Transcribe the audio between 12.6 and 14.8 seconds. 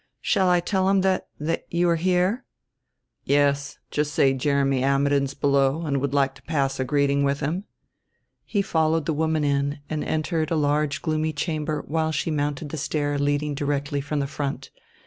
the stair leading directly from the front.